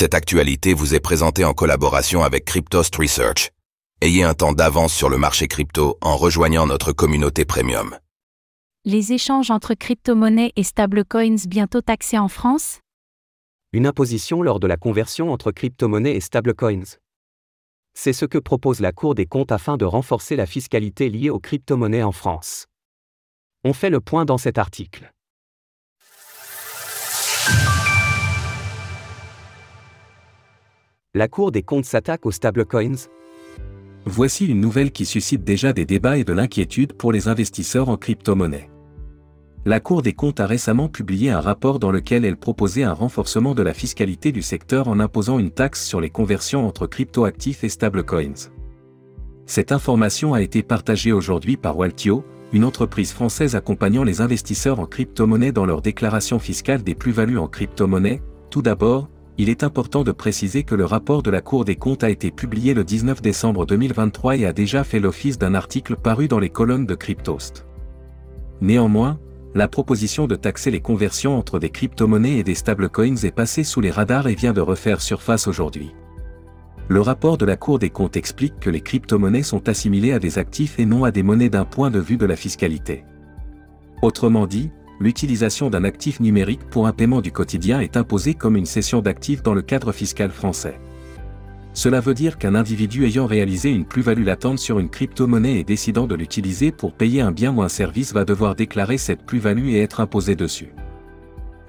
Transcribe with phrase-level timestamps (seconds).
[0.00, 3.50] Cette actualité vous est présentée en collaboration avec Cryptost Research.
[4.00, 7.98] Ayez un temps d'avance sur le marché crypto en rejoignant notre communauté premium.
[8.84, 12.78] Les échanges entre crypto-monnaies et stablecoins bientôt taxés en France?
[13.72, 16.96] Une imposition lors de la conversion entre crypto-monnaies et stablecoins.
[17.94, 21.40] C'est ce que propose la Cour des comptes afin de renforcer la fiscalité liée aux
[21.40, 22.66] crypto-monnaies en France.
[23.64, 25.12] On fait le point dans cet article.
[31.18, 33.08] La Cour des comptes s'attaque aux stablecoins.
[34.04, 37.96] Voici une nouvelle qui suscite déjà des débats et de l'inquiétude pour les investisseurs en
[37.96, 38.70] crypto-monnaie.
[39.64, 43.56] La Cour des comptes a récemment publié un rapport dans lequel elle proposait un renforcement
[43.56, 47.68] de la fiscalité du secteur en imposant une taxe sur les conversions entre crypto-actifs et
[47.68, 48.52] stablecoins.
[49.44, 52.22] Cette information a été partagée aujourd'hui par Waltio,
[52.52, 57.48] une entreprise française accompagnant les investisseurs en crypto-monnaie dans leur déclaration fiscale des plus-values en
[57.48, 58.22] crypto-monnaie.
[58.50, 62.02] Tout d'abord, il est important de préciser que le rapport de la Cour des comptes
[62.02, 66.26] a été publié le 19 décembre 2023 et a déjà fait l'office d'un article paru
[66.26, 67.64] dans les colonnes de Cryptost.
[68.60, 69.20] Néanmoins,
[69.54, 73.80] la proposition de taxer les conversions entre des crypto-monnaies et des stablecoins est passée sous
[73.80, 75.92] les radars et vient de refaire surface aujourd'hui.
[76.88, 80.38] Le rapport de la Cour des comptes explique que les crypto-monnaies sont assimilées à des
[80.38, 83.04] actifs et non à des monnaies d'un point de vue de la fiscalité.
[84.02, 88.66] Autrement dit, l'utilisation d'un actif numérique pour un paiement du quotidien est imposée comme une
[88.66, 90.78] cession d'actifs dans le cadre fiscal français.
[91.74, 96.06] Cela veut dire qu'un individu ayant réalisé une plus-value latente sur une crypto-monnaie et décidant
[96.06, 99.82] de l'utiliser pour payer un bien ou un service va devoir déclarer cette plus-value et
[99.82, 100.72] être imposé dessus.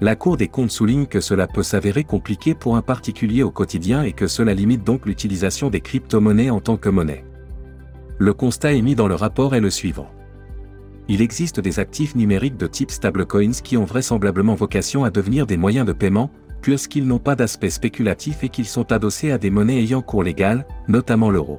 [0.00, 4.02] La Cour des comptes souligne que cela peut s'avérer compliqué pour un particulier au quotidien
[4.02, 7.24] et que cela limite donc l'utilisation des crypto-monnaies en tant que monnaie.
[8.18, 10.10] Le constat émis dans le rapport est le suivant
[11.10, 15.56] il existe des actifs numériques de type stablecoins qui ont vraisemblablement vocation à devenir des
[15.56, 16.30] moyens de paiement,
[16.62, 20.64] puisqu'ils n'ont pas d'aspect spéculatif et qu'ils sont adossés à des monnaies ayant cours légal,
[20.86, 21.58] notamment l'euro.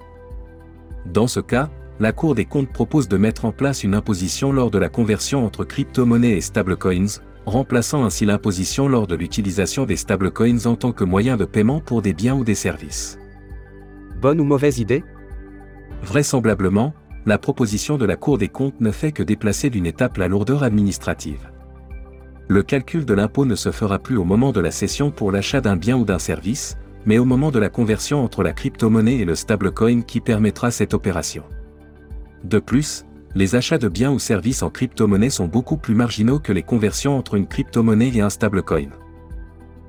[1.05, 4.71] Dans ce cas, la Cour des comptes propose de mettre en place une imposition lors
[4.71, 10.65] de la conversion entre crypto-monnaies et stablecoins, remplaçant ainsi l'imposition lors de l'utilisation des stablecoins
[10.65, 13.19] en tant que moyen de paiement pour des biens ou des services.
[14.21, 15.03] Bonne ou mauvaise idée?
[16.03, 16.93] Vraisemblablement,
[17.25, 20.63] la proposition de la Cour des comptes ne fait que déplacer d'une étape la lourdeur
[20.63, 21.51] administrative.
[22.47, 25.61] Le calcul de l'impôt ne se fera plus au moment de la cession pour l'achat
[25.61, 29.25] d'un bien ou d'un service, mais au moment de la conversion entre la crypto-monnaie et
[29.25, 31.43] le stablecoin qui permettra cette opération.
[32.43, 33.05] De plus,
[33.35, 37.17] les achats de biens ou services en crypto-monnaie sont beaucoup plus marginaux que les conversions
[37.17, 38.89] entre une crypto-monnaie et un stablecoin.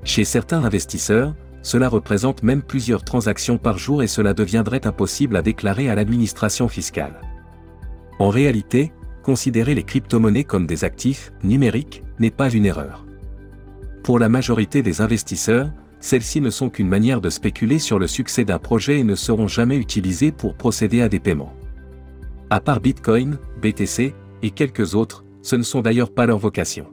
[0.03, 5.41] Chez certains investisseurs, cela représente même plusieurs transactions par jour et cela deviendrait impossible à
[5.41, 7.19] déclarer à l'administration fiscale.
[8.19, 8.91] En réalité,
[9.23, 13.05] considérer les crypto-monnaies comme des actifs numériques n'est pas une erreur.
[14.03, 15.71] Pour la majorité des investisseurs,
[16.01, 19.47] celles-ci ne sont qu'une manière de spéculer sur le succès d'un projet et ne seront
[19.47, 21.53] jamais utilisées pour procéder à des paiements.
[22.49, 26.92] À part Bitcoin, BTC et quelques autres, ce ne sont d'ailleurs pas leur vocation.